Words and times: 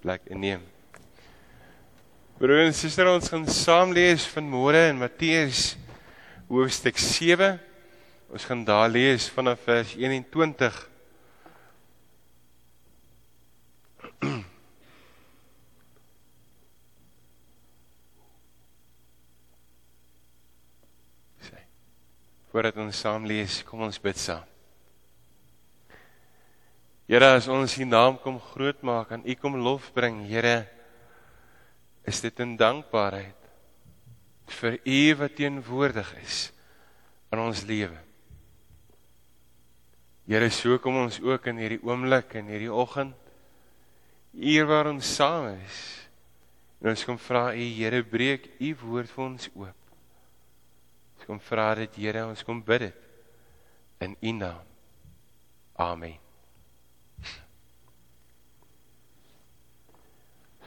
plek 0.00 0.24
inneem. 0.32 0.62
Broer 2.40 2.64
en 2.64 2.74
suster, 2.74 3.08
ons 3.10 3.28
gaan 3.28 3.44
saam 3.52 3.92
lees 3.92 4.24
vanmôre 4.32 4.88
in 4.88 5.00
Matteus 5.00 5.74
hoofstuk 6.48 6.96
7. 6.98 7.58
Ons 8.32 8.46
gaan 8.48 8.64
daar 8.64 8.88
lees 8.88 9.28
vanaf 9.34 9.60
vers 9.66 9.92
21. 9.98 10.88
Voordat 22.50 22.76
ons 22.82 22.98
saam 22.98 23.26
lees, 23.30 23.60
kom 23.62 23.84
ons 23.86 24.00
bid 24.02 24.18
saam. 24.18 24.42
Here, 27.10 27.26
as 27.34 27.48
ons 27.50 27.72
U 27.74 27.84
naam 27.90 28.20
kom 28.22 28.36
groot 28.52 28.84
maak 28.86 29.16
en 29.16 29.24
U 29.26 29.34
kom 29.34 29.56
lof 29.58 29.88
bring, 29.96 30.20
Here, 30.30 30.68
is 32.06 32.20
dit 32.22 32.42
in 32.44 32.52
dankbaarheid 32.54 33.48
vir 34.60 34.76
U 34.78 35.00
wat 35.18 35.34
teenwoordig 35.38 36.12
is 36.22 36.38
in 37.34 37.42
ons 37.42 37.64
lewe. 37.66 37.98
Here, 40.30 40.52
so 40.54 40.78
kom 40.78 41.00
ons 41.02 41.18
ook 41.18 41.50
in 41.50 41.58
hierdie 41.58 41.80
oomblik 41.82 42.38
en 42.38 42.54
hierdie 42.54 42.70
oggend 42.70 43.18
hier 44.30 44.70
waar 44.70 44.92
ons 44.94 45.10
saam 45.18 45.50
is. 45.56 45.82
En 46.78 46.94
ons 46.94 47.06
kom 47.10 47.18
vra 47.26 47.48
U, 47.50 47.68
Here, 47.74 48.04
breek 48.06 48.52
U 48.62 48.72
woord 48.86 49.10
vir 49.10 49.26
ons 49.26 49.50
oop. 49.56 49.94
Ons 51.18 51.26
kom 51.26 51.42
vra 51.50 51.72
dit 51.82 52.02
Here, 52.06 52.28
ons 52.30 52.46
kom 52.46 52.62
bid 52.62 52.86
dit 52.86 53.06
in 54.06 54.18
U 54.22 54.38
naam. 54.46 54.66
Amen. 55.74 56.29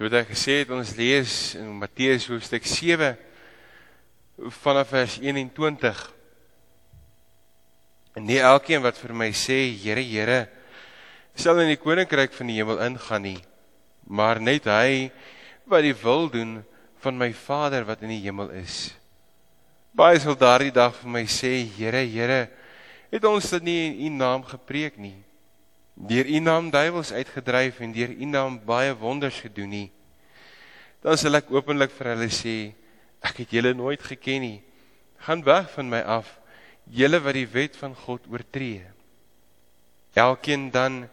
Wat 0.03 0.17
ek 0.19 0.33
gesê 0.33 0.57
het, 0.59 0.71
ons 0.75 0.89
lees 0.97 1.33
in 1.55 1.77
Matteus 1.79 2.25
hoofstuk 2.27 2.65
7 2.67 3.13
vanaf 4.57 4.89
vers 4.91 5.13
21. 5.23 6.01
En 8.19 8.25
nie 8.27 8.41
elkeen 8.43 8.83
wat 8.83 8.99
vir 8.99 9.13
my 9.15 9.29
sê, 9.31 9.61
Here, 9.79 10.03
Here, 10.03 10.41
sal 11.39 11.61
in 11.63 11.71
die 11.71 11.79
koninkryk 11.79 12.35
van 12.35 12.51
die 12.51 12.57
hemel 12.57 12.83
ingaan 12.83 13.23
nie, 13.29 13.39
maar 14.03 14.43
net 14.43 14.67
hy 14.67 15.07
wat 15.71 15.87
die 15.87 15.95
wil 16.03 16.27
doen 16.33 16.57
van 17.05 17.23
my 17.23 17.31
Vader 17.31 17.87
wat 17.87 18.03
in 18.03 18.11
die 18.11 18.25
hemel 18.25 18.51
is. 18.59 18.89
Baie 19.95 20.19
sal 20.19 20.35
daardie 20.35 20.75
dag 20.75 20.99
vir 20.99 21.15
my 21.15 21.23
sê, 21.31 21.61
Here, 21.77 22.03
Here, 22.03 22.41
het 23.07 23.31
ons 23.31 23.55
dit 23.55 23.71
nie 23.71 23.79
in 23.87 24.03
U 24.03 24.17
naam 24.19 24.43
gepreek 24.51 24.99
nie? 24.99 25.15
Deur 25.93 26.25
U 26.25 26.39
naam 26.39 26.69
duiwels 26.73 27.11
uitgedryf 27.13 27.79
en 27.79 27.91
deur 27.93 28.09
U 28.09 28.25
naam 28.25 28.59
baie 28.65 28.95
wonders 28.97 29.39
gedoen 29.39 29.69
nie. 29.69 29.89
Dan 31.01 31.17
sal 31.17 31.37
ek 31.37 31.51
openlik 31.53 31.91
vir 31.93 32.13
hulle 32.13 32.29
sê, 32.33 32.73
ek 33.21 33.43
het 33.43 33.53
julle 33.53 33.73
nooit 33.77 34.01
geken 34.01 34.41
nie. 34.41 34.59
Gaan 35.23 35.43
weg 35.45 35.69
van 35.75 35.89
my 35.91 36.01
af, 36.01 36.27
julle 36.89 37.19
wat 37.23 37.37
die 37.37 37.47
wet 37.47 37.77
van 37.79 37.95
God 37.95 38.25
oortree. 38.31 38.81
Elkeen 40.13 40.69
dan 40.71 41.05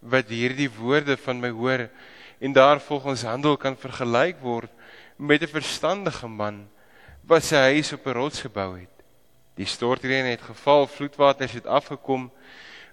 wat 0.00 0.30
hierdie 0.30 0.70
woorde 0.70 1.16
van 1.16 1.40
my 1.40 1.50
hoor 1.50 1.86
en 2.38 2.52
daarvolgens 2.52 3.24
handel 3.24 3.56
kan 3.56 3.76
vergelyk 3.76 4.40
word 4.42 4.72
met 5.16 5.42
'n 5.42 5.48
verstandige 5.48 6.28
man 6.28 6.68
wat 7.24 7.44
sy 7.44 7.56
huis 7.72 7.92
op 7.92 8.06
'n 8.06 8.12
rots 8.12 8.40
gebou 8.40 8.78
het. 8.78 8.92
Die 9.56 9.66
stortreën 9.66 10.26
het 10.26 10.42
geval, 10.42 10.86
vloedwaters 10.86 11.52
het 11.52 11.66
afgekom, 11.66 12.30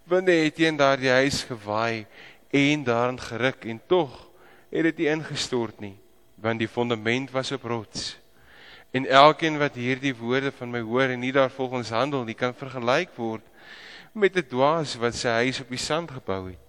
winde 0.09 0.31
het 0.31 0.55
teen 0.55 0.75
daardie 0.77 1.09
huis 1.09 1.43
gewaai 1.43 2.05
en 2.49 2.83
daarin 2.83 3.19
geruk 3.19 3.65
en 3.65 3.81
tog 3.87 4.29
het 4.69 4.83
dit 4.83 4.97
nie 4.97 5.07
ingestort 5.13 5.79
nie, 5.79 5.95
want 6.35 6.59
die 6.59 6.67
fondament 6.67 7.31
was 7.31 7.51
op 7.51 7.63
rots. 7.63 8.17
En 8.91 9.05
elkeen 9.05 9.57
wat 9.57 9.77
hierdie 9.79 10.15
woorde 10.15 10.51
van 10.51 10.69
my 10.69 10.81
hoor 10.81 11.13
en 11.13 11.23
nie 11.23 11.31
daarvolgens 11.33 11.89
handel 11.89 12.23
nie, 12.23 12.35
kan 12.37 12.53
vergelyk 12.53 13.15
word 13.15 13.45
met 14.13 14.35
'n 14.37 14.45
dwaas 14.49 14.95
wat 14.95 15.15
sy 15.15 15.29
huis 15.41 15.59
op 15.59 15.69
die 15.69 15.81
sand 15.81 16.11
gebou 16.11 16.49
het. 16.49 16.67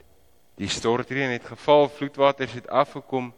Die 0.57 0.69
stortreën 0.69 1.31
het 1.31 1.45
geval, 1.45 1.89
vloedwaters 1.89 2.53
het 2.53 2.69
afgekom, 2.69 3.35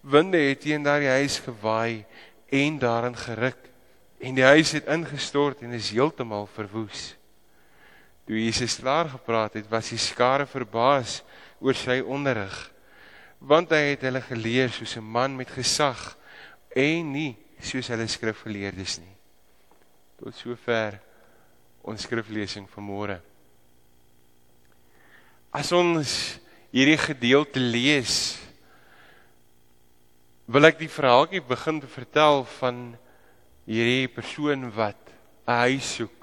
winde 0.00 0.36
het 0.36 0.60
teen 0.60 0.82
daardie 0.82 1.08
huis 1.08 1.38
gewaai 1.38 2.04
en 2.48 2.78
daarin 2.78 3.16
geruk 3.16 3.70
en 4.18 4.34
die 4.34 4.44
huis 4.44 4.72
het 4.72 4.86
ingestort 4.86 5.62
en 5.62 5.72
is 5.72 5.90
heeltemal 5.90 6.46
verwoes. 6.46 7.19
Toe 8.30 8.38
Jesus 8.38 8.76
klaar 8.78 9.08
gepraat 9.10 9.56
het, 9.58 9.64
was 9.66 9.88
die 9.90 9.98
skare 9.98 10.44
verbaas 10.46 11.16
oor 11.58 11.74
sy 11.74 11.96
onderrig, 11.98 12.54
want 13.42 13.72
hy 13.74 13.88
het 13.88 14.04
hulle 14.06 14.20
geleer 14.22 14.70
soos 14.70 14.94
'n 14.94 15.02
man 15.02 15.34
met 15.34 15.50
gesag 15.50 15.98
en 16.76 17.10
nie 17.10 17.34
soos 17.58 17.88
hulle 17.90 18.06
skrifgeleerdes 18.06 19.00
nie. 19.02 19.16
Tot 20.22 20.34
sover 20.38 21.00
ons 21.82 22.02
skriflesing 22.06 22.70
vanmôre. 22.70 23.18
As 25.50 25.72
ons 25.72 26.38
hierdie 26.70 27.02
gedeelte 27.02 27.58
lees, 27.58 28.38
wil 30.46 30.70
ek 30.70 30.78
die 30.78 30.86
verhaaltjie 30.88 31.42
begin 31.42 31.80
te 31.80 31.90
vertel 31.90 32.44
van 32.60 32.96
hierdie 33.66 34.06
persoon 34.06 34.70
wat 34.70 35.02
'n 35.48 35.66
huis 35.66 35.94
soek. 35.96 36.19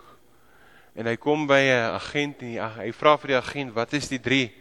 En 0.97 1.05
hy 1.05 1.15
kom 1.21 1.45
by 1.45 1.61
'n 1.61 1.93
agent 1.93 2.41
en 2.41 2.57
hy, 2.57 2.85
hy 2.87 2.91
vra 2.91 3.17
vir 3.17 3.27
die 3.27 3.37
agent, 3.37 3.73
"Wat 3.73 3.93
is 3.93 4.09
die 4.09 4.19
drie 4.19 4.51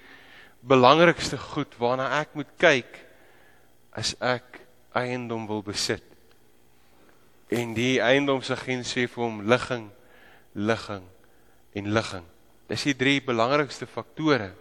belangrikste 0.61 1.39
goed 1.39 1.73
waarna 1.79 2.21
ek 2.21 2.35
moet 2.35 2.53
kyk 2.59 3.07
as 3.93 4.15
ek 4.21 4.61
eiendom 4.95 5.47
wil 5.47 5.63
besit?" 5.63 6.05
En 7.49 7.75
die 7.75 8.01
eiendomsagent 8.01 8.85
sê 8.85 9.09
vir 9.09 9.25
hom, 9.25 9.49
"Ligging, 9.49 9.91
ligging 10.55 11.05
en 11.75 11.93
ligging." 11.93 12.25
Dis 12.69 12.85
die 12.85 12.97
drie 12.97 13.21
belangrikste 13.21 13.87
faktore 13.87 14.53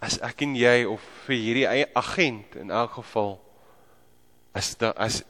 as 0.00 0.18
ek 0.20 0.42
en 0.42 0.56
jy 0.56 0.84
of 0.84 1.00
vir 1.26 1.36
hierdie 1.36 1.86
agent 1.96 2.56
in 2.56 2.70
elk 2.70 2.98
geval 2.98 3.40
as 4.54 4.74
da, 4.74 4.92
as 4.96 5.22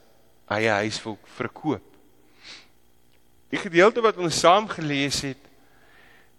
hy 0.49 0.63
'n 0.67 0.79
huis 0.83 1.05
wil 1.05 1.19
verkoop. 1.37 1.94
Die 3.55 3.61
gedeelte 3.63 4.03
wat 4.03 4.17
ons 4.19 4.41
saam 4.43 4.65
gelees 4.67 5.21
het 5.23 5.39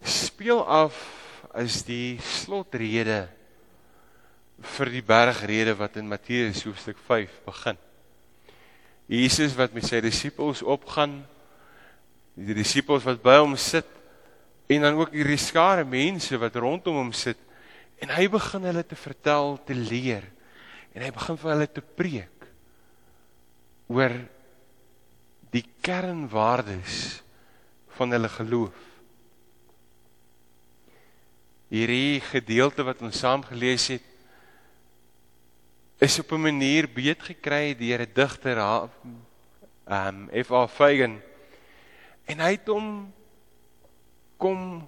speel 0.03 0.59
af 0.67 0.97
as 1.55 1.77
die 1.87 2.17
slotrede 2.19 3.21
vir 4.75 4.91
die 4.91 5.03
bergrede 5.05 5.77
wat 5.79 5.95
in 6.01 6.09
Matteus 6.11 6.65
hoofstuk 6.67 6.99
5 7.07 7.37
begin. 7.45 7.79
Jesus 9.07 9.55
wat 9.55 9.71
met 9.71 9.87
sy 9.87 10.01
disippels 10.03 10.59
opgaan, 10.59 11.21
die 12.35 12.57
disippels 12.57 13.07
wat 13.07 13.23
by 13.23 13.37
hom 13.39 13.55
sit 13.55 13.87
en 14.67 14.83
dan 14.83 14.99
ook 14.99 15.15
die 15.15 15.39
skare 15.39 15.87
mense 15.87 16.35
wat 16.41 16.59
rondom 16.59 16.99
hom 16.99 17.15
sit 17.15 17.39
en 18.03 18.11
hy 18.11 18.27
begin 18.27 18.67
hulle 18.67 18.83
te 18.83 18.99
vertel, 18.99 19.55
te 19.63 19.77
leer 19.77 20.27
en 20.91 21.07
hy 21.07 21.15
begin 21.15 21.39
vir 21.39 21.55
hulle 21.55 21.71
te 21.79 21.89
preek 21.95 22.49
oor 23.87 24.19
die 25.55 25.63
kernwaardes 25.85 27.21
van 27.95 28.11
hulle 28.11 28.29
geloof. 28.29 28.81
Hierdie 31.71 32.19
gedeelte 32.21 32.83
wat 32.87 33.01
ons 33.05 33.19
saam 33.23 33.43
gelees 33.47 33.87
het 33.93 34.03
is 36.03 36.19
op 36.19 36.31
'n 36.31 36.41
manier 36.41 36.87
beet 36.91 37.23
gekry 37.23 37.75
deur 37.75 38.01
'n 38.01 38.13
digter 38.13 38.57
ehm 38.57 38.89
um, 39.87 40.43
F.A. 40.43 40.67
Fagan 40.67 41.21
en 42.25 42.39
hy 42.39 42.51
het 42.51 42.67
hom 42.67 43.13
kom 44.37 44.87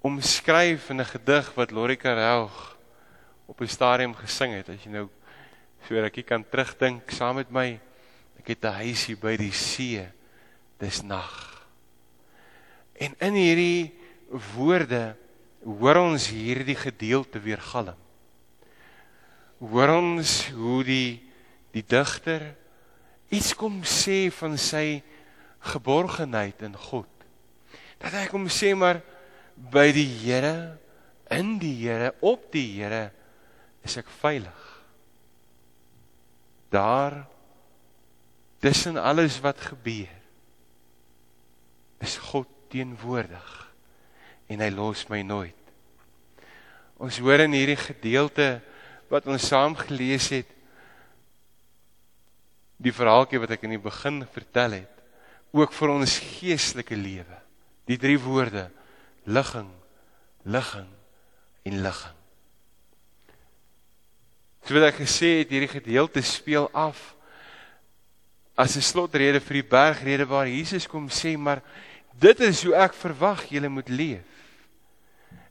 omskryf 0.00 0.90
in 0.90 1.00
'n 1.00 1.04
gedig 1.04 1.54
wat 1.54 1.70
Lorika 1.70 2.12
Raug 2.14 2.76
op 3.46 3.60
'n 3.60 3.66
stadium 3.66 4.14
gesing 4.14 4.52
het 4.52 4.68
as 4.68 4.84
jy 4.84 4.90
nou 4.90 5.08
so 5.86 5.94
rukkie 5.94 6.24
kan 6.24 6.44
terugdink 6.44 7.10
saam 7.10 7.34
met 7.34 7.50
my 7.50 7.80
Ek 8.40 8.54
het 8.56 8.64
'n 8.64 8.80
huisie 8.80 9.16
by 9.20 9.36
die 9.36 9.52
see. 9.52 10.00
Dis 10.80 11.02
nag. 11.02 11.60
En 12.96 13.12
in 13.20 13.34
hierdie 13.34 13.92
woorde 14.56 15.16
hoor 15.64 15.96
ons 15.96 16.30
hierdie 16.32 16.76
gedeelte 16.76 17.40
weer 17.40 17.60
galm. 17.60 17.98
Hoor 19.60 19.92
ons 20.00 20.48
hoe 20.56 20.84
die 20.84 21.20
die 21.70 21.84
digter 21.86 22.56
iets 23.30 23.54
kom 23.54 23.82
sê 23.86 24.30
van 24.34 24.56
sy 24.58 25.02
geborgenheid 25.70 26.62
in 26.66 26.74
God. 26.74 27.10
Dat 28.00 28.16
hy 28.16 28.26
kom 28.32 28.48
sê 28.50 28.72
maar 28.74 29.02
by 29.70 29.90
die 29.94 30.08
Here, 30.24 30.78
in 31.30 31.58
die 31.60 31.76
Here, 31.84 32.14
op 32.24 32.48
die 32.50 32.80
Here 32.80 33.10
is 33.86 33.98
ek 34.00 34.08
veilig. 34.20 34.66
Daar 36.70 37.20
tussen 38.60 39.00
alles 39.00 39.40
wat 39.40 39.60
gebeur 39.60 40.12
is 42.00 42.16
God 42.30 42.48
teenwoordig 42.72 43.48
en 44.50 44.62
hy 44.62 44.70
los 44.72 45.06
my 45.10 45.20
nooit. 45.24 45.56
Ons 47.00 47.18
hoor 47.22 47.44
in 47.44 47.56
hierdie 47.56 47.78
gedeelte 47.80 48.60
wat 49.10 49.26
ons 49.30 49.48
saam 49.48 49.76
gelees 49.78 50.28
het. 50.32 50.48
Die 52.80 52.94
verhaaltjie 52.94 53.40
wat 53.42 53.54
ek 53.56 53.66
in 53.66 53.76
die 53.76 53.82
begin 53.82 54.22
vertel 54.32 54.78
het, 54.80 55.02
ook 55.56 55.72
vir 55.76 55.92
ons 55.92 56.18
geestelike 56.38 56.96
lewe. 56.96 57.38
Die 57.88 57.98
drie 58.00 58.18
woorde: 58.20 58.68
ligging, 59.26 59.68
ligging 60.44 60.88
en 61.66 61.80
ligging. 61.84 62.18
Soos 64.68 64.86
ek 64.86 65.00
gesê 65.00 65.40
het, 65.40 65.50
hierdie 65.50 65.72
gedeelte 65.72 66.22
speel 66.24 66.68
af 66.76 67.00
as 68.56 68.76
'n 68.76 68.82
slotrede 68.82 69.40
vir 69.40 69.54
die 69.62 69.68
bergrede 69.68 70.26
waar 70.26 70.46
Jesus 70.46 70.86
kom 70.86 71.08
sê, 71.08 71.36
maar 71.36 71.62
dit 72.18 72.40
is 72.40 72.62
hoe 72.64 72.74
ek 72.74 72.94
verwag 72.94 73.48
julle 73.48 73.68
moet 73.68 73.88
leef. 73.88 74.26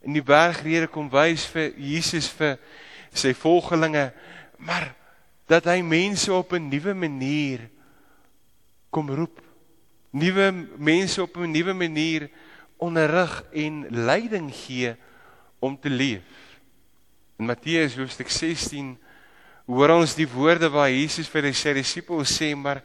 In 0.01 0.13
die 0.13 0.23
bergrede 0.23 0.87
kom 0.87 1.09
wys 1.09 1.45
vir 1.45 1.73
Jesus 1.77 2.27
vir 2.27 2.57
sy 3.11 3.33
volgelinge, 3.33 4.13
maar 4.57 4.95
dat 5.47 5.65
hy 5.65 5.81
mense 5.81 6.31
op 6.33 6.53
'n 6.53 6.69
nuwe 6.69 6.93
manier 6.93 7.69
kom 8.89 9.09
roep. 9.09 9.41
Nuwe 10.11 10.51
mense 10.77 11.21
op 11.21 11.37
'n 11.37 11.51
nuwe 11.51 11.73
manier 11.73 12.29
onderrig 12.77 13.43
en 13.51 13.85
leiding 13.89 14.53
gee 14.53 14.95
om 15.59 15.79
te 15.79 15.89
leef. 15.89 16.23
In 17.37 17.45
Matteus 17.45 17.95
hoofstuk 17.95 18.29
16 18.29 18.97
hoor 19.69 19.93
ons 19.99 20.15
die 20.17 20.27
woorde 20.29 20.69
waar 20.73 20.89
Jesus 20.89 21.29
vir 21.29 21.51
sy 21.53 21.75
disippels 21.77 22.31
sê, 22.33 22.55
maar 22.57 22.81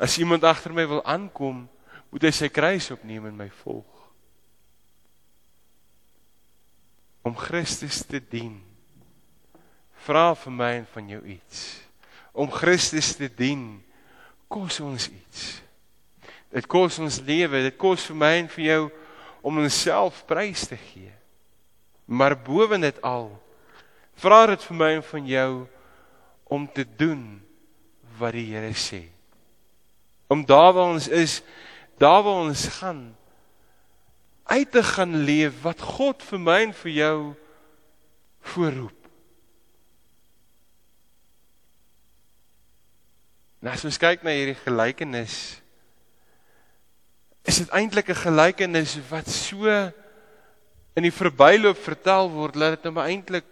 as 0.00 0.16
iemand 0.18 0.44
agter 0.48 0.72
my 0.72 0.86
wil 0.88 1.02
aankom, 1.04 1.66
moet 2.12 2.24
hy 2.24 2.32
sy 2.32 2.48
kruis 2.52 2.90
opneem 2.92 3.26
en 3.28 3.36
my 3.36 3.48
volg. 3.62 3.88
Om 7.22 7.36
Christus 7.38 8.00
te 8.08 8.18
dien. 8.18 8.56
Vra 10.02 10.32
vir 10.34 10.54
my 10.56 10.70
en 10.80 10.88
van 10.94 11.12
jou 11.12 11.20
iets. 11.36 11.60
Om 12.32 12.50
Christus 12.50 13.12
te 13.20 13.28
dien 13.28 13.66
kos 14.50 14.80
ons 14.82 15.06
iets. 15.12 15.44
Dit 16.52 16.66
kos 16.68 16.98
ons 17.00 17.20
lewe, 17.24 17.62
dit 17.68 17.78
kos 17.80 18.08
vir 18.08 18.18
my 18.18 18.32
en 18.40 18.50
vir 18.56 18.64
jou 18.66 18.82
om 19.44 19.60
onsself 19.62 20.24
prys 20.28 20.66
te 20.68 20.80
gee. 20.80 21.12
Maar 22.08 22.36
bowen 22.36 22.82
dit 22.84 22.98
al, 23.06 23.30
vra 24.20 24.44
dit 24.50 24.66
vir 24.68 24.78
my 24.80 24.90
en 24.98 25.06
van 25.12 25.30
jou 25.30 25.52
om 26.52 26.68
te 26.68 26.84
doen 26.84 27.40
wat 28.20 28.36
die 28.36 28.50
Here 28.52 28.74
sê. 28.76 29.06
Om 30.28 30.44
daar 30.48 30.72
waar 30.76 30.92
ons 30.92 31.08
is, 31.08 31.40
daar 32.00 32.22
waar 32.24 32.44
ons 32.44 32.66
gaan 32.78 33.04
uit 34.52 34.70
te 34.70 34.82
gaan 34.84 35.16
leef 35.24 35.62
wat 35.64 35.80
God 35.80 36.24
vir 36.28 36.40
my 36.42 36.58
en 36.66 36.74
vir 36.76 36.92
jou 36.92 37.16
voorroep. 38.52 38.98
Nou 43.62 43.72
as 43.72 43.84
ons 43.86 44.00
kyk 44.02 44.24
na 44.26 44.34
hierdie 44.34 44.58
gelykenis 44.58 45.36
is 47.48 47.58
dit 47.58 47.70
eintlik 47.74 48.10
'n 48.10 48.24
gelykenis 48.26 48.98
wat 49.10 49.28
so 49.28 49.66
in 50.94 51.02
die 51.02 51.14
verbyloop 51.14 51.78
vertel 51.78 52.30
word 52.30 52.54
dat 52.54 52.82
dit 52.82 52.84
nou 52.92 53.02
eintlik 53.02 53.46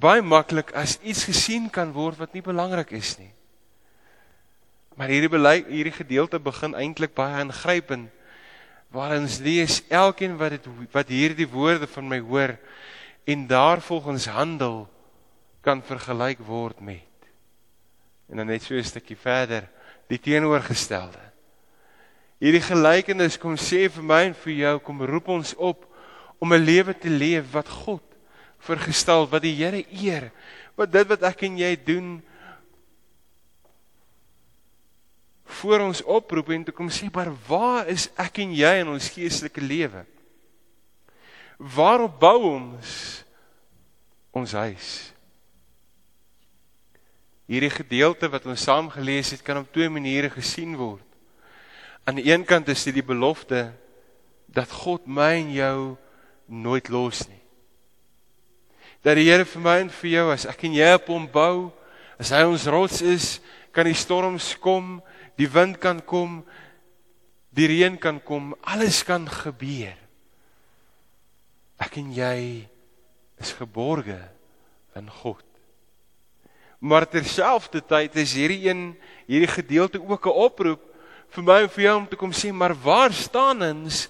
baie 0.00 0.22
maklik 0.22 0.72
as 0.78 0.98
iets 1.02 1.24
gesien 1.28 1.68
kan 1.70 1.92
word 1.92 2.18
wat 2.18 2.34
nie 2.34 2.42
belangrik 2.44 2.92
is 2.96 3.16
nie. 3.18 3.32
Maar 4.98 5.12
hierdie 5.14 5.30
beleid, 5.30 5.66
hierdie 5.70 5.94
gedeelte 5.94 6.40
begin 6.42 6.74
eintlik 6.74 7.14
baie 7.14 7.38
aangrypend 7.42 8.10
waar 8.94 9.18
ons 9.18 9.38
lees 9.44 9.82
elkeen 9.92 10.38
wat 10.40 10.56
dit 10.56 10.68
wat 10.94 11.10
hierdie 11.12 11.48
woorde 11.50 11.86
van 11.92 12.08
my 12.08 12.18
hoor 12.24 12.54
en 13.28 13.44
daarvolgens 13.46 14.26
handel 14.32 14.86
kan 15.60 15.82
vergelyk 15.84 16.40
word 16.46 16.80
met. 16.80 17.04
En 18.32 18.40
dan 18.40 18.46
net 18.46 18.62
so 18.62 18.74
'n 18.74 18.84
stukkie 18.84 19.16
verder 19.16 19.68
die 20.08 20.18
teenoorgestelde. 20.18 21.20
Hierdie 22.40 22.62
gelykenis 22.62 23.38
kom 23.38 23.56
sê 23.56 23.90
vir 23.90 24.02
my 24.02 24.22
en 24.30 24.34
vir 24.34 24.52
jou 24.52 24.78
kom 24.78 25.02
roep 25.02 25.28
ons 25.28 25.54
op 25.54 25.84
om 26.38 26.52
'n 26.52 26.64
lewe 26.64 26.94
te 26.94 27.10
leef 27.10 27.52
wat 27.52 27.68
God 27.68 28.07
vergestel, 28.66 29.26
wat 29.30 29.44
die 29.44 29.54
Here 29.56 29.84
eer, 29.94 30.30
wat 30.78 30.92
dit 30.92 31.08
wat 31.10 31.24
ek 31.26 31.44
en 31.48 31.58
jy 31.58 31.72
doen 31.86 32.18
voor 35.58 35.86
ons 35.86 36.02
oproep 36.04 36.52
en 36.52 36.66
toe 36.66 36.74
kom 36.76 36.90
sê 36.92 37.08
maar 37.10 37.30
waar 37.48 37.88
is 37.88 38.08
ek 38.20 38.42
en 38.44 38.52
jy 38.54 38.72
in 38.82 38.92
ons 38.92 39.10
geestelike 39.14 39.64
lewe? 39.64 40.04
Waarop 41.58 42.18
bou 42.20 42.38
ons 42.52 42.90
ons 44.36 44.52
huis? 44.60 44.90
Hierdie 47.48 47.72
gedeelte 47.72 48.28
wat 48.30 48.44
ons 48.46 48.62
saam 48.62 48.90
gelees 48.92 49.32
het, 49.32 49.42
kan 49.42 49.62
op 49.62 49.72
twee 49.72 49.88
maniere 49.88 50.28
gesien 50.30 50.76
word. 50.76 51.04
Aan 52.04 52.20
die 52.20 52.28
een 52.28 52.44
kant 52.44 52.68
is 52.68 52.84
dit 52.84 53.00
die 53.00 53.04
belofte 53.04 53.70
dat 54.46 54.70
God 54.84 55.08
my 55.08 55.32
en 55.40 55.50
jou 55.56 55.78
nooit 56.46 56.88
los 56.92 57.24
nie. 57.28 57.40
Dat 59.02 59.16
die 59.16 59.28
Here 59.28 59.44
vir 59.44 59.62
my 59.62 59.76
en 59.84 59.90
vir 59.90 60.10
jou 60.10 60.26
as 60.32 60.46
ek 60.50 60.64
en 60.66 60.74
jy 60.74 60.88
op 60.96 61.06
hom 61.12 61.28
bou, 61.30 61.70
as 62.18 62.32
hy 62.34 62.42
ons 62.48 62.66
rots 62.66 63.02
is, 63.02 63.38
kan 63.72 63.86
die 63.86 63.96
storms 63.96 64.54
kom, 64.58 64.98
die 65.38 65.46
wind 65.50 65.78
kan 65.78 66.00
kom, 66.02 66.42
die 67.54 67.68
reën 67.70 67.98
kan 68.00 68.18
kom, 68.20 68.52
alles 68.66 69.04
kan 69.06 69.26
gebeur. 69.30 69.94
Ek 71.78 72.00
en 72.00 72.10
jy 72.14 72.66
is 73.38 73.54
geborge 73.54 74.18
in 74.98 75.06
God. 75.22 75.44
Maar 76.78 77.06
terselfdertyd 77.10 78.14
is 78.18 78.34
hierdie 78.38 78.68
een 78.68 78.82
hierdie 79.26 79.50
gedeelte 79.50 79.98
ook 80.02 80.26
'n 80.26 80.40
oproep 80.46 80.82
vir 81.34 81.44
my 81.44 81.62
en 81.62 81.68
vir 81.68 81.84
jou 81.84 81.96
om 81.96 82.06
te 82.06 82.16
kom 82.16 82.32
sê, 82.32 82.52
maar 82.52 82.74
waar 82.74 83.12
staan 83.12 83.62
ons 83.62 84.08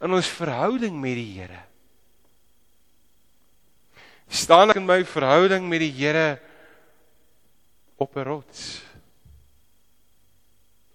in 0.00 0.12
ons 0.12 0.28
verhouding 0.28 1.00
met 1.00 1.14
die 1.14 1.40
Here? 1.40 1.69
Staan 4.30 4.70
ek 4.70 4.78
in 4.78 4.86
my 4.86 5.02
verhouding 5.02 5.66
met 5.66 5.82
die 5.82 5.90
Here 5.90 6.38
op 7.98 8.14
'n 8.16 8.22
rots? 8.22 8.80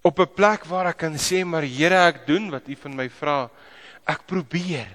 Op 0.00 0.18
'n 0.18 0.34
plek 0.34 0.64
waar 0.64 0.86
ek 0.86 0.96
kan 0.96 1.14
sê, 1.14 1.44
maar 1.44 1.62
Here, 1.62 2.08
ek 2.08 2.26
doen 2.26 2.50
wat 2.50 2.68
U 2.68 2.74
van 2.76 2.96
my 2.96 3.08
vra. 3.08 3.50
Ek 4.06 4.26
probeer. 4.26 4.88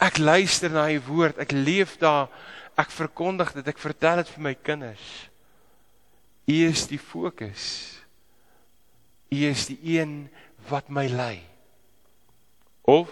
Ek 0.00 0.18
luister 0.18 0.70
na 0.70 0.90
U 0.90 1.00
woord. 1.00 1.38
Ek 1.38 1.52
leef 1.52 1.96
daar. 1.98 2.28
Ek 2.76 2.90
verkondig 2.90 3.52
dit. 3.52 3.68
Ek 3.68 3.78
vertel 3.78 4.16
dit 4.16 4.28
vir 4.28 4.42
my 4.42 4.54
kinders. 4.54 5.30
U 6.46 6.52
is 6.52 6.86
die 6.86 6.98
fokus. 6.98 7.96
U 9.30 9.36
is 9.36 9.66
die 9.66 9.78
een 9.82 10.28
wat 10.68 10.88
my 10.88 11.06
lei. 11.06 11.42
Of 12.82 13.08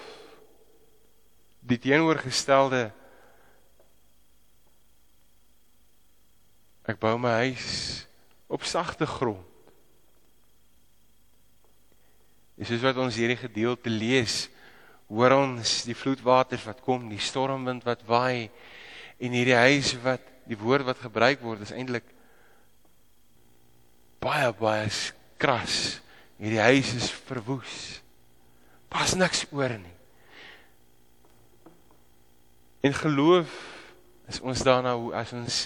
die 1.61 1.78
teenoorgestelde 1.78 2.93
Ek 6.88 7.00
bou 7.00 7.14
my 7.19 7.33
huis 7.45 8.05
op 8.53 8.67
sagte 8.69 9.07
grond. 9.09 9.43
Dis 12.55 12.71
soos 12.71 12.85
wat 12.85 13.00
ons 13.03 13.17
hierdie 13.19 13.41
gedeelte 13.41 13.91
lees, 13.91 14.45
hoor 15.11 15.35
ons 15.41 15.81
die 15.88 15.97
vloedwaters 15.97 16.62
wat 16.69 16.85
kom, 16.85 17.09
die 17.11 17.19
stormwind 17.21 17.83
wat 17.88 18.05
waai 18.07 18.47
en 19.19 19.35
hierdie 19.35 19.59
huis 19.59 19.95
wat 20.05 20.23
die 20.47 20.59
woord 20.61 20.87
wat 20.87 21.03
gebruik 21.03 21.43
word 21.43 21.64
is 21.64 21.73
eintlik 21.75 22.07
baie 24.23 24.53
baie 24.57 24.87
kras 25.41 26.05
Hierdie 26.41 26.61
huis 26.61 26.91
is 26.99 27.11
verwoes. 27.25 28.03
Pas 28.91 29.14
niks 29.19 29.45
oor 29.55 29.76
nie. 29.79 29.95
En 32.85 32.95
geloof 32.95 33.53
is 34.29 34.41
ons 34.45 34.64
daarna 34.67 34.95
hoe 34.99 35.14
as 35.17 35.33
ons 35.33 35.61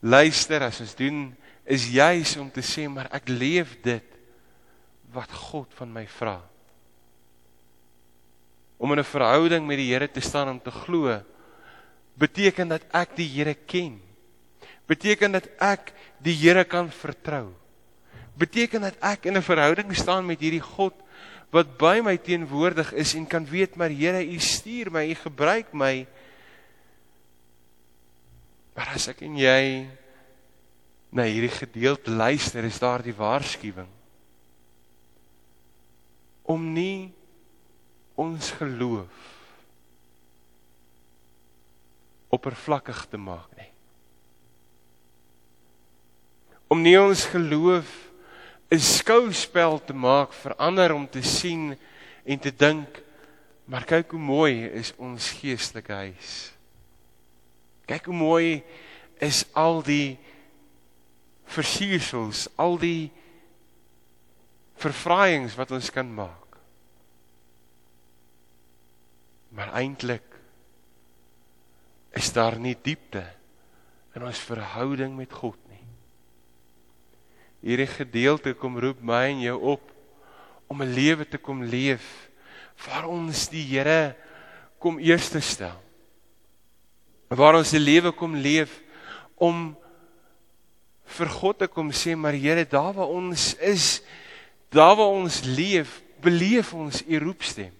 luister, 0.00 0.62
as 0.62 0.80
ons 0.80 0.94
doen 0.94 1.34
is 1.64 1.88
juis 1.90 2.36
om 2.36 2.50
te 2.50 2.62
sê 2.62 2.86
maar 2.88 3.08
ek 3.14 3.28
leef 3.28 3.76
dit 3.82 4.04
wat 5.12 5.30
God 5.32 5.72
van 5.78 5.92
my 5.92 6.06
vra. 6.06 6.40
Om 8.78 8.92
in 8.92 8.98
'n 9.00 9.04
verhouding 9.04 9.66
met 9.66 9.78
die 9.78 9.92
Here 9.92 10.08
te 10.08 10.20
staan 10.20 10.48
om 10.48 10.60
te 10.60 10.70
glo 10.70 11.22
beteken 12.14 12.68
dat 12.68 12.82
ek 12.92 13.16
die 13.16 13.28
Here 13.28 13.54
ken. 13.54 14.00
Beteken 14.86 15.32
dat 15.32 15.48
ek 15.58 15.92
die 16.18 16.34
Here 16.34 16.64
kan 16.64 16.90
vertrou 16.90 17.54
beteken 18.36 18.84
dat 18.84 18.96
ek 19.00 19.26
in 19.26 19.36
'n 19.36 19.42
verhouding 19.42 19.96
staan 19.96 20.26
met 20.26 20.40
hierdie 20.40 20.60
God 20.60 20.92
wat 21.50 21.78
by 21.78 22.00
my 22.04 22.16
teenwoordig 22.16 22.92
is 22.92 23.14
en 23.14 23.26
kan 23.26 23.46
weet 23.46 23.76
maar 23.76 23.88
Here 23.88 24.20
u 24.20 24.38
stuur 24.38 24.90
my, 24.90 25.10
u 25.10 25.14
gebruik 25.14 25.72
my. 25.72 26.06
Maar 28.76 28.92
as 28.94 29.08
ek 29.08 29.22
en 29.24 29.38
jy 29.40 29.86
na 31.16 31.24
hierdie 31.24 31.54
gedeelte 31.54 32.12
luister, 32.12 32.66
is 32.68 32.80
daar 32.82 33.04
die 33.04 33.16
waarskuwing 33.16 33.88
om 36.46 36.62
nie 36.76 37.10
ons 38.14 38.52
geloof 38.54 39.22
oppervlakkig 42.36 43.00
te 43.10 43.18
maak 43.18 43.50
nie. 43.58 43.70
Om 46.70 46.82
nie 46.84 46.94
ons 47.00 47.24
geloof 47.32 47.88
'n 48.70 48.78
skouspel 48.78 49.80
te 49.84 49.94
maak 49.94 50.32
vir 50.32 50.54
ander 50.58 50.94
om 50.94 51.08
te 51.08 51.22
sien 51.22 51.76
en 52.24 52.38
te 52.38 52.50
dink 52.50 53.02
maar 53.66 53.84
kyk 53.84 54.10
hoe 54.10 54.20
mooi 54.20 54.66
is 54.78 54.92
ons 54.96 55.30
geestelike 55.30 55.92
huis. 55.92 56.55
Kyk 57.86 58.08
hoe 58.10 58.16
mooi 58.16 58.48
is 59.22 59.44
al 59.54 59.80
die 59.86 60.18
versiersels, 61.46 62.46
al 62.58 62.76
die 62.82 63.12
verfraaiings 64.82 65.54
wat 65.56 65.72
ons 65.76 65.90
kan 65.94 66.08
maak. 66.12 66.58
Maar 69.56 69.72
eintlik 69.78 70.34
is 72.16 72.32
daar 72.32 72.58
nie 72.60 72.74
diepte 72.82 73.24
in 74.16 74.24
ons 74.24 74.40
verhouding 74.48 75.14
met 75.16 75.32
God 75.32 75.58
nie. 75.70 75.82
Hierdie 77.66 77.88
gedeelte 77.90 78.54
kom 78.56 78.78
roep 78.80 79.00
my 79.04 79.26
en 79.30 79.42
jou 79.44 79.56
op 79.76 79.92
om 80.66 80.82
'n 80.82 80.92
lewe 80.92 81.24
te 81.24 81.38
kom 81.38 81.62
leef 81.62 82.30
waar 82.86 83.06
ons 83.08 83.48
die 83.48 83.64
Here 83.64 84.16
kom 84.78 84.98
eerste 84.98 85.40
stel. 85.40 85.85
Waar 87.28 87.54
ons 87.54 87.72
'n 87.72 87.82
lewe 87.82 88.12
kom 88.12 88.36
leef 88.36 88.82
om 89.34 89.76
vir 91.04 91.28
God 91.28 91.58
te 91.58 91.66
kom 91.66 91.90
sê 91.90 92.16
maar 92.16 92.32
Here 92.32 92.64
daar 92.64 92.94
waar 92.94 93.08
ons 93.08 93.54
is 93.54 94.02
daar 94.70 94.96
waar 94.96 95.14
ons 95.14 95.42
leef 95.44 96.02
beleef 96.20 96.74
ons 96.74 97.02
u 97.06 97.18
roepstem. 97.18 97.72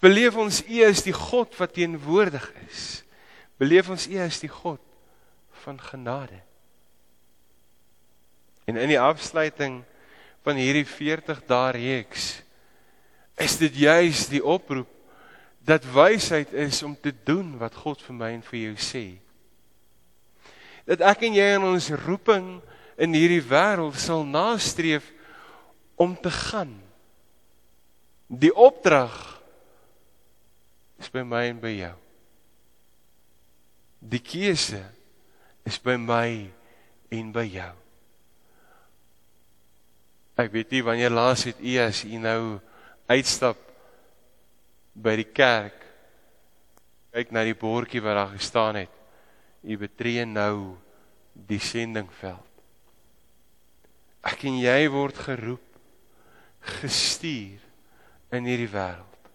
Beleef 0.00 0.36
ons 0.36 0.62
u 0.66 0.82
is 0.82 1.02
die 1.02 1.14
God 1.14 1.56
wat 1.56 1.74
teenwoordig 1.74 2.52
is. 2.68 3.04
Beleef 3.56 3.88
ons 3.88 4.08
u 4.08 4.18
is 4.18 4.40
die 4.40 4.50
God 4.50 4.80
van 5.62 5.78
genade. 5.80 6.40
En 8.66 8.76
in 8.76 8.88
die 8.88 9.00
afsluiting 9.00 9.82
van 10.42 10.58
hierdie 10.58 10.86
40 10.86 11.44
dae 11.46 11.70
reeks 11.76 12.42
is 13.38 13.56
dit 13.60 13.76
juis 13.84 14.26
die 14.30 14.42
oproep 14.42 14.90
dat 15.64 15.86
wysheid 15.86 16.52
is 16.52 16.82
om 16.82 16.96
te 16.98 17.12
doen 17.24 17.54
wat 17.58 17.74
God 17.74 18.02
vir 18.02 18.16
my 18.18 18.30
en 18.34 18.42
vir 18.42 18.58
jou 18.66 18.76
sê 18.82 19.06
dat 20.86 21.02
ek 21.12 21.26
en 21.28 21.36
jy 21.38 21.48
in 21.56 21.66
ons 21.66 21.90
roeping 22.04 22.46
in 23.00 23.14
hierdie 23.16 23.42
wêreld 23.46 23.98
sal 24.00 24.24
nastreef 24.26 25.06
om 26.00 26.14
te 26.18 26.30
gaan. 26.30 26.74
Die 28.26 28.52
opdrag 28.54 29.14
is 30.98 31.10
by 31.12 31.22
my 31.26 31.44
en 31.50 31.60
by 31.62 31.72
jou. 31.76 31.94
Die 34.02 34.22
keuse 34.22 34.82
is 35.68 35.78
by 35.78 35.94
my 36.00 36.26
en 37.14 37.30
by 37.34 37.46
jou. 37.46 37.72
Ek 40.42 40.50
weet 40.54 40.72
nie 40.74 40.82
wanneer 40.82 41.12
laas 41.14 41.44
het 41.46 41.60
u 41.60 41.76
as 41.82 42.02
u 42.08 42.18
nou 42.18 42.42
uitstap 43.06 43.58
by 44.92 45.16
die 45.20 45.28
kerk 45.28 45.78
kyk 47.12 47.32
na 47.32 47.44
die 47.44 47.56
bordjie 47.56 48.00
wat 48.04 48.16
daar 48.16 48.32
gestaan 48.32 48.78
het 48.80 49.02
u 49.62 49.76
betree 49.78 50.24
nou 50.26 50.74
die 51.32 51.60
sendingveld. 51.62 52.48
Ek 54.22 54.44
en 54.46 54.58
jy 54.58 54.80
word 54.92 55.18
geroep, 55.18 55.64
gestuur 56.82 57.62
in 58.34 58.46
hierdie 58.46 58.70
wêreld. 58.70 59.30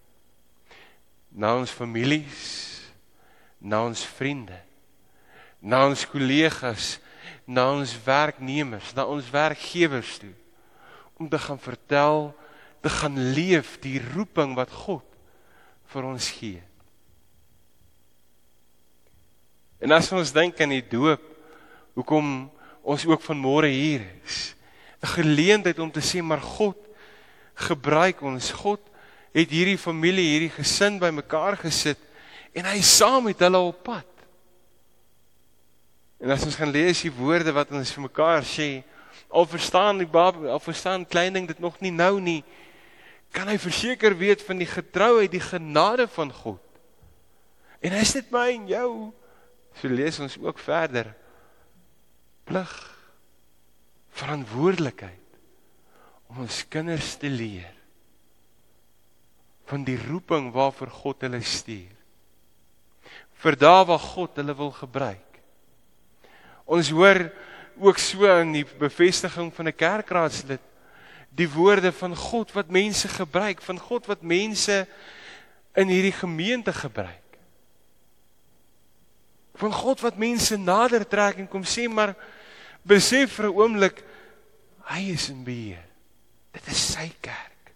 Na 1.32 1.54
ons 1.58 1.72
families, 1.72 2.46
na 3.60 3.82
ons 3.86 4.04
vriende, 4.18 4.56
na 5.60 5.84
ons 5.88 6.04
kollegas, 6.08 6.96
na 7.48 7.66
ons 7.72 7.92
werknemers, 8.04 8.94
na 8.96 9.04
ons 9.08 9.28
werkgewers 9.32 10.18
toe 10.22 10.34
om 11.18 11.26
te 11.28 11.38
gaan 11.42 11.58
vertel, 11.58 12.28
te 12.84 12.90
gaan 12.92 13.16
leef 13.34 13.74
die 13.82 13.98
roeping 14.14 14.52
wat 14.54 14.70
God 14.84 15.07
vir 15.88 16.04
ons 16.04 16.30
gee. 16.38 16.62
En 19.78 19.94
as 19.94 20.10
ons 20.12 20.34
dink 20.34 20.58
aan 20.60 20.74
die 20.74 20.84
doop, 20.84 21.22
hoekom 21.98 22.48
ons 22.82 23.06
ook 23.06 23.22
vanmôre 23.22 23.70
hier 23.70 24.04
is, 24.24 24.54
'n 25.02 25.06
geleentheid 25.06 25.78
om 25.78 25.90
te 25.90 26.00
sê 26.00 26.22
maar 26.22 26.42
God 26.42 26.76
gebruik 27.54 28.22
ons. 28.22 28.50
God 28.50 28.80
het 29.32 29.50
hierdie 29.50 29.78
familie, 29.78 30.32
hierdie 30.32 30.54
gesin 30.54 30.98
bymekaar 30.98 31.56
gesit 31.56 31.98
en 32.52 32.64
hy 32.64 32.80
saam 32.82 33.24
met 33.24 33.38
hulle 33.38 33.58
op 33.58 33.82
pad. 33.82 34.06
En 36.18 36.30
as 36.30 36.44
ons 36.44 36.56
gaan 36.58 36.72
lees 36.74 37.02
die 37.02 37.14
woorde 37.14 37.52
wat 37.54 37.70
ons 37.70 37.92
vir 37.94 38.02
mekaar 38.02 38.42
sê, 38.42 38.82
al 39.30 39.46
verstaan 39.46 40.00
die 40.00 40.08
baba, 40.08 40.50
al 40.50 40.62
verstaan 40.62 41.06
klein 41.06 41.32
ding 41.32 41.46
dit 41.46 41.60
nog 41.60 41.78
nie 41.80 41.92
nou 41.94 42.18
nie, 42.20 42.42
kan 43.32 43.48
hy 43.48 43.58
verseker 43.58 44.16
weet 44.16 44.42
van 44.42 44.58
die 44.58 44.68
getrouheid, 44.68 45.30
die 45.30 45.42
genade 45.42 46.08
van 46.08 46.32
God. 46.32 46.62
En 47.80 47.92
is 47.92 48.12
dit 48.12 48.30
my 48.34 48.48
en 48.54 48.66
jou 48.68 48.90
So 49.78 49.90
lees 49.90 50.18
ons 50.22 50.34
ook 50.42 50.58
verder 50.58 51.12
plig 52.48 52.72
verantwoordelikheid 54.18 55.36
om 56.32 56.42
ons 56.46 56.62
kinders 56.72 57.12
te 57.20 57.30
leer 57.30 57.74
van 59.68 59.84
die 59.84 59.98
roeping 60.00 60.48
waarvoor 60.54 60.90
God 60.90 61.26
hulle 61.26 61.42
stuur. 61.44 61.92
Vir 63.38 63.58
dae 63.60 63.84
waar 63.86 64.02
God 64.02 64.40
hulle 64.40 64.56
wil 64.56 64.72
gebruik. 64.74 65.38
Ons 66.66 66.90
hoor 66.90 67.28
ook 67.78 68.00
so 68.02 68.26
in 68.40 68.56
die 68.56 68.64
bevestiging 68.80 69.52
van 69.54 69.68
'n 69.68 69.76
kerkraadslid 69.76 70.64
die 71.28 71.48
woorde 71.50 71.92
van 71.92 72.16
God 72.16 72.52
wat 72.52 72.70
mense 72.70 73.08
gebruik, 73.08 73.62
van 73.62 73.78
God 73.78 74.06
wat 74.06 74.22
mense 74.22 74.86
in 75.74 75.88
hierdie 75.88 76.12
gemeente 76.12 76.72
gebruik 76.72 77.28
van 79.58 79.72
God 79.72 80.00
wat 80.00 80.16
mense 80.16 80.56
nader 80.56 81.02
trek 81.06 81.40
en 81.42 81.50
kom 81.50 81.64
sê 81.66 81.88
maar 81.90 82.14
besef 82.86 83.34
vir 83.38 83.50
'n 83.50 83.58
oomblik 83.58 84.04
hy 84.94 85.02
is 85.12 85.28
in 85.28 85.44
beheer. 85.44 85.84
Dit 86.52 86.66
is 86.66 86.92
sy 86.92 87.10
kerk. 87.20 87.74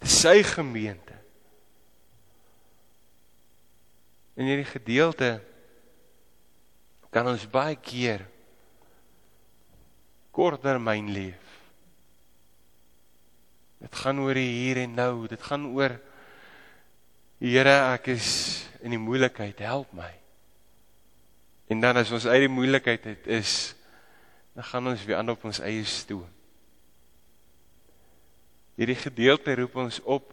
Dit 0.00 0.08
is 0.08 0.20
sy 0.20 0.42
gemeente. 0.42 1.14
In 4.36 4.48
hierdie 4.48 4.72
gedeelte 4.72 5.40
kan 7.10 7.28
ons 7.28 7.46
baie 7.48 7.76
keer 7.76 8.26
korttermyn 10.30 11.12
leef. 11.12 11.45
Dit 13.82 13.94
gaan 13.94 14.20
oor 14.20 14.34
die 14.34 14.48
hier 14.48 14.82
en 14.84 14.94
nou, 14.94 15.26
dit 15.28 15.42
gaan 15.42 15.66
oor 15.72 15.98
Here, 17.36 17.92
ek 17.92 18.06
is 18.14 18.28
in 18.80 18.94
die 18.94 19.00
moeilikheid, 19.00 19.58
help 19.60 19.90
my. 19.92 20.08
En 21.68 21.82
dan 21.84 21.98
as 22.00 22.08
ons 22.16 22.24
uit 22.24 22.46
die 22.46 22.48
moeilikheid 22.48 23.04
het 23.04 23.26
is 23.28 23.74
dan 24.56 24.64
gaan 24.64 24.88
ons 24.88 25.04
weer 25.04 25.18
aan 25.20 25.28
op 25.28 25.42
ons 25.44 25.58
eie 25.60 25.84
stoel. 25.84 26.24
Hierdie 28.80 28.96
gedeelte 28.96 29.52
roep 29.58 29.76
ons 29.82 29.98
op 30.00 30.32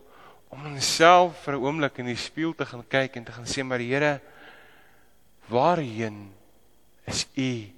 om 0.53 0.69
onsself 0.69 1.41
vir 1.43 1.57
'n 1.57 1.63
oomblik 1.63 1.97
in 2.00 2.05
die 2.05 2.15
spieël 2.15 2.55
te 2.55 2.65
gaan 2.65 2.88
kyk 2.88 3.15
en 3.15 3.23
te 3.23 3.35
gaan 3.35 3.45
sê 3.45 3.63
maar 3.63 3.83
Here 3.83 4.21
waarheen 5.47 6.31
is 7.05 7.27
u 7.35 7.73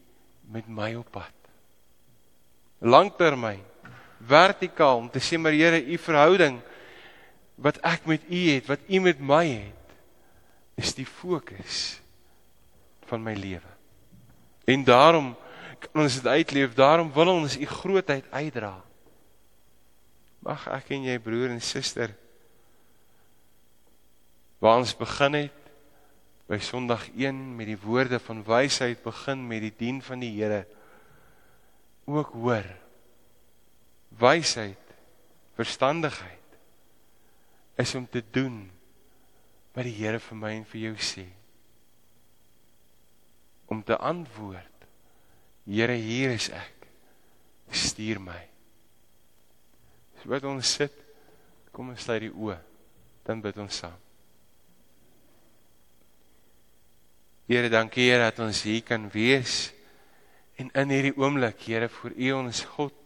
met 0.51 0.67
my 0.67 0.93
op 0.95 1.12
pad? 1.12 1.34
Langtermyn, 2.79 3.63
vertikaal 4.27 5.03
om 5.03 5.10
te 5.12 5.22
sê 5.24 5.39
maar 5.39 5.55
Here 5.55 5.82
u 5.82 5.98
verhouding 5.98 6.60
wat 7.55 7.79
ek 7.88 8.08
met 8.10 8.24
u 8.27 8.41
het, 8.51 8.67
wat 8.67 8.84
u 8.88 9.00
met 9.00 9.20
my 9.20 9.46
het, 9.48 9.96
is 10.75 10.91
die 10.98 11.08
fokus 11.08 12.01
van 13.08 13.24
my 13.24 13.34
lewe. 13.38 13.72
En 14.67 14.84
daarom 14.84 15.32
kan 15.79 16.03
ons 16.03 16.17
dit 16.20 16.27
uitleef, 16.27 16.74
daarom 16.75 17.12
wil 17.13 17.32
ons 17.32 17.58
u 17.58 17.65
grootheid 17.65 18.25
uitdra. 18.32 18.74
Mag 20.44 20.67
ek 20.74 20.91
en 20.98 21.08
jy 21.08 21.17
broer 21.22 21.53
en 21.53 21.63
suster 21.63 22.13
waar 24.60 24.79
ons 24.82 24.96
begin 24.98 25.36
het 25.38 25.65
by 26.50 26.58
Sondag 26.63 27.03
1 27.13 27.38
met 27.58 27.67
die 27.70 27.77
woorde 27.82 28.17
van 28.24 28.44
wysheid 28.46 29.01
begin 29.03 29.44
met 29.50 29.62
die 29.65 29.74
dien 29.77 30.00
van 30.01 30.22
die 30.24 30.32
Here 30.34 30.63
ook 32.05 32.34
hoor. 32.38 32.65
Wysheid, 34.19 34.93
verstandigheid 35.55 36.57
is 37.75 37.95
om 37.95 38.07
te 38.07 38.24
doen 38.31 38.65
wat 39.75 39.88
die 39.88 39.95
Here 39.98 40.19
vir 40.24 40.39
my 40.39 40.53
en 40.55 40.67
vir 40.69 40.81
jou 40.88 40.93
sê. 41.03 41.25
Om 43.72 43.84
te 43.84 43.98
antwoord 43.98 44.88
Here 45.65 45.98
hier 46.00 46.36
is 46.36 46.51
ek. 46.53 46.88
Stuur 47.74 48.22
my. 48.22 48.39
So 50.22 50.31
wat 50.31 50.45
ons 50.48 50.75
sit 50.77 51.03
kom 51.75 51.91
ons 51.91 52.05
sluit 52.05 52.27
die 52.27 52.31
oë 52.31 52.60
dan 53.25 53.41
bid 53.43 53.57
ons 53.60 53.81
saam. 53.81 53.98
Here 57.50 57.72
dankie 57.74 58.07
Here 58.07 58.29
dat 58.29 58.39
ons 58.45 58.63
hier 58.63 58.86
kan 58.86 59.10
wees 59.12 59.75
En 60.55 60.69
in 60.72 60.91
hierdie 60.93 61.15
oomblik, 61.19 61.60
Here, 61.67 61.89
voor 61.89 62.13
U 62.15 62.31
ons 62.31 62.63
God 62.77 63.04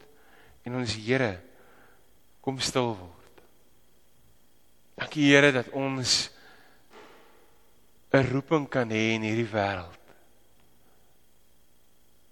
en 0.64 0.76
ons 0.80 0.94
Here 0.94 1.38
kom 2.40 2.60
stil 2.60 2.94
word. 2.96 3.42
Dankie 5.00 5.30
Here 5.30 5.52
dat 5.52 5.68
ons 5.72 6.30
'n 8.12 8.26
roeping 8.32 8.68
kan 8.68 8.90
hê 8.90 9.14
in 9.14 9.22
hierdie 9.22 9.48
wêreld. 9.48 9.98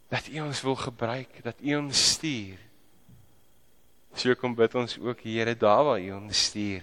Dat 0.08 0.26
U 0.28 0.40
ons 0.40 0.62
wil 0.62 0.76
gebruik, 0.76 1.42
dat 1.42 1.60
U 1.60 1.76
ons 1.76 2.10
stuur. 2.12 2.58
So 4.14 4.34
kom 4.34 4.54
bid 4.54 4.74
ons 4.74 4.98
ook 4.98 5.20
Here 5.20 5.54
daar 5.54 5.84
waar 5.84 6.00
U 6.00 6.10
ons 6.12 6.44
stuur. 6.48 6.82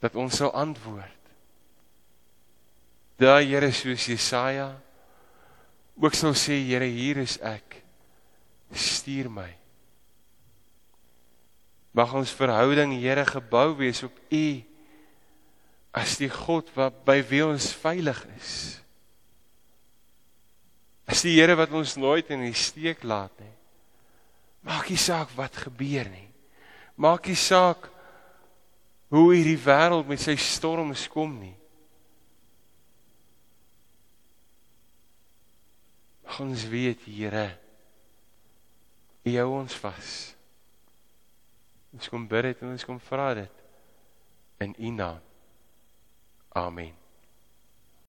Dat 0.00 0.14
ons 0.14 0.36
sal 0.36 0.52
antwoord. 0.52 1.22
Daai 3.16 3.46
Here 3.46 3.72
soos 3.72 4.06
Jesaja 4.06 4.80
ook 5.96 6.14
sal 6.14 6.34
sê 6.34 6.58
Here 6.58 6.86
hier 6.86 7.18
is 7.22 7.38
ek. 7.38 7.82
Stuur 8.74 9.30
my. 9.30 9.63
Mag 11.94 12.12
ons 12.18 12.34
verhouding 12.34 12.96
Here 12.98 13.22
gebou 13.28 13.76
wees 13.78 14.02
op 14.02 14.14
U 14.34 14.46
as 15.94 16.16
die 16.18 16.30
God 16.30 16.72
wat 16.74 17.04
by 17.06 17.20
wie 17.22 17.44
ons 17.46 17.70
veilig 17.78 18.18
is. 18.34 18.54
As 21.06 21.22
die 21.22 21.36
Here 21.36 21.54
wat 21.54 21.70
ons 21.70 21.94
nooit 22.00 22.32
in 22.34 22.42
die 22.48 22.56
steek 22.58 23.06
laat 23.06 23.34
nie. 23.38 23.52
Maak 24.66 24.88
nie 24.90 24.98
saak 24.98 25.30
wat 25.38 25.54
gebeur 25.68 26.08
nie. 26.10 26.26
Maak 26.98 27.28
nie 27.30 27.38
saak 27.38 27.90
hoe 29.14 29.28
hierdie 29.30 29.60
wêreld 29.60 30.08
met 30.10 30.22
sy 30.22 30.34
storms 30.40 31.06
kom 31.12 31.36
nie. 31.38 31.54
Ons 36.42 36.64
weet 36.66 37.04
Here, 37.06 37.52
U 39.24 39.34
hou 39.38 39.50
ons 39.60 39.76
vas. 39.78 40.14
Ons 41.94 42.10
kom 42.10 42.26
bid 42.26 42.48
dit 42.48 42.62
en 42.64 42.74
ons 42.74 42.86
kom 42.88 42.98
vra 43.10 43.30
dit 43.38 43.62
in 44.66 44.74
U 44.78 44.90
naam. 44.90 45.22
Amen. 46.54 47.03